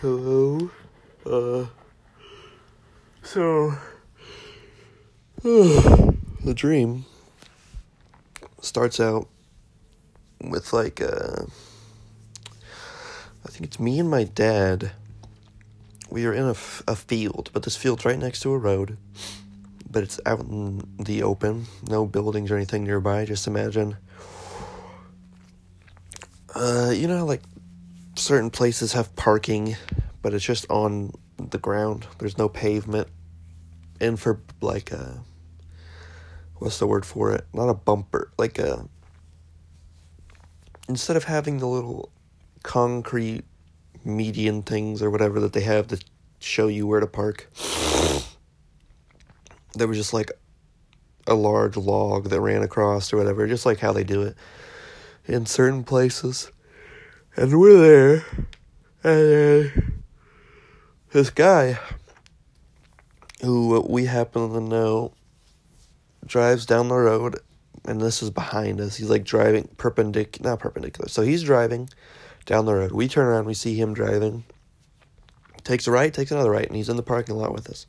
[0.00, 0.70] Hello.
[1.26, 1.66] Uh.
[3.24, 3.74] So.
[5.42, 7.04] the dream
[8.60, 9.26] starts out
[10.40, 11.46] with like uh.
[13.44, 14.92] I think it's me and my dad.
[16.10, 18.98] We are in a, f- a field, but this field's right next to a road.
[19.90, 23.24] But it's out in the open, no buildings or anything nearby.
[23.24, 23.96] Just imagine.
[26.54, 27.42] Uh, you know, like
[28.18, 29.76] certain places have parking,
[30.22, 32.06] but it's just on the ground.
[32.18, 33.08] There's no pavement.
[34.00, 35.22] And for like a
[36.56, 37.46] what's the word for it?
[37.52, 38.88] Not a bumper, like a
[40.88, 42.10] instead of having the little
[42.62, 43.44] concrete
[44.04, 45.98] median things or whatever that they have to
[46.38, 47.50] show you where to park.
[49.74, 50.32] There was just like
[51.26, 54.36] a large log that ran across or whatever, just like how they do it
[55.26, 56.50] in certain places.
[57.38, 58.24] And we're there,
[59.04, 59.80] and uh,
[61.12, 61.78] this guy,
[63.42, 65.12] who we happen to know,
[66.26, 67.38] drives down the road,
[67.84, 68.96] and this is behind us.
[68.96, 71.08] He's like driving perpendicular, not perpendicular.
[71.08, 71.88] So he's driving
[72.44, 72.90] down the road.
[72.90, 74.42] We turn around, we see him driving.
[75.62, 77.86] Takes a right, takes another right, and he's in the parking lot with us.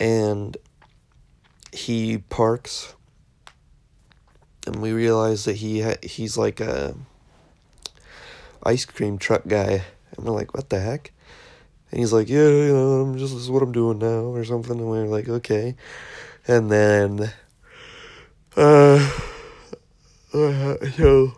[0.00, 0.56] And
[1.70, 2.92] he parks,
[4.66, 6.96] and we realize that he ha- he's like a
[8.66, 9.84] ice cream truck guy.
[10.16, 11.12] And we're like, what the heck?
[11.90, 14.44] And he's like, yeah, you know, I'm just this is what I'm doing now, or
[14.44, 14.78] something.
[14.78, 15.76] And we're like, okay.
[16.48, 17.32] And then,
[18.56, 19.10] uh,
[20.34, 21.32] uh so,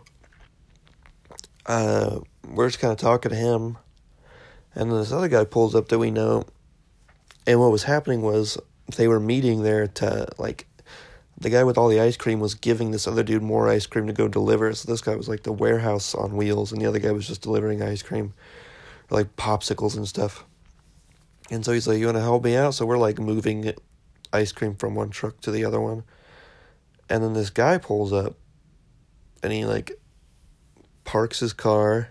[1.65, 3.77] uh, we're just kind of talking to him,
[4.73, 6.45] and then this other guy pulls up that we know.
[7.45, 8.57] And what was happening was
[8.95, 10.67] they were meeting there to like
[11.39, 14.07] the guy with all the ice cream was giving this other dude more ice cream
[14.07, 14.73] to go deliver.
[14.73, 17.41] So this guy was like the warehouse on wheels, and the other guy was just
[17.41, 18.33] delivering ice cream,
[19.09, 20.45] like popsicles and stuff.
[21.49, 23.73] And so he's like, "You want to help me out?" So we're like moving
[24.33, 26.03] ice cream from one truck to the other one,
[27.09, 28.35] and then this guy pulls up,
[29.41, 29.93] and he like
[31.05, 32.09] parks his car,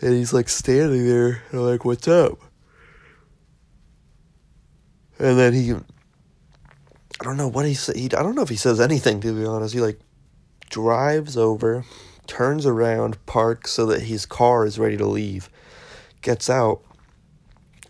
[0.00, 2.38] and he's like standing there, like, "What's up?"
[5.18, 5.74] And then he
[7.26, 7.96] don't know what he said.
[8.14, 9.74] I don't know if he says anything to be honest.
[9.74, 9.98] He like
[10.70, 11.84] drives over,
[12.26, 15.50] turns around, parks so that his car is ready to leave,
[16.22, 16.82] gets out,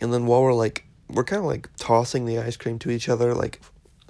[0.00, 3.08] and then while we're like we're kind of like tossing the ice cream to each
[3.08, 3.60] other, like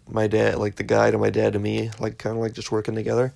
[0.09, 2.73] my dad, like the guy to my dad to me, like kind of like just
[2.73, 3.35] working together,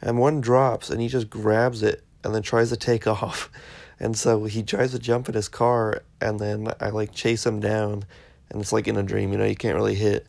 [0.00, 3.50] and one drops and he just grabs it and then tries to take off,
[3.98, 7.58] and so he tries to jump in his car and then I like chase him
[7.58, 8.04] down,
[8.50, 10.26] and it's like in a dream, you know, you can't really hit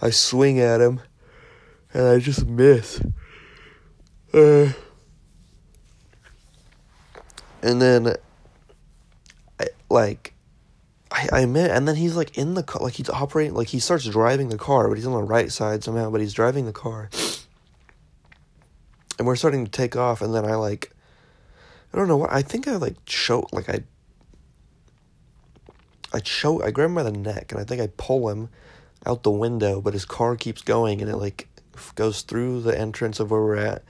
[0.00, 1.00] I swing at him,
[1.92, 3.00] and I just miss.
[4.32, 4.72] Uh,
[7.62, 8.14] and then,
[9.58, 10.34] I, like,
[11.10, 13.78] I, I met, and then he's like in the car, like he's operating, like he
[13.78, 16.72] starts driving the car, but he's on the right side somehow, but he's driving the
[16.72, 17.08] car.
[19.18, 20.92] And we're starting to take off, and then I like,
[21.92, 23.80] I don't know what, I think I like choke, like I,
[26.12, 28.50] I choke, I grab him by the neck, and I think I pull him
[29.06, 31.48] out the window, but his car keeps going and it like
[31.94, 33.82] goes through the entrance of where we're at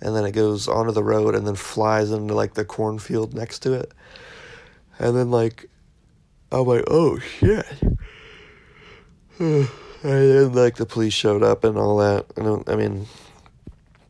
[0.00, 3.60] and then it goes onto the road and then flies into like the cornfield next
[3.60, 3.92] to it.
[4.98, 5.68] And then like
[6.50, 7.66] I'm like, oh shit.
[9.38, 9.68] and
[10.02, 12.26] then like the police showed up and all that.
[12.36, 13.06] And I mean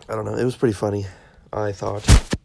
[0.09, 1.07] I don't know, it was pretty funny,
[1.53, 2.37] I thought.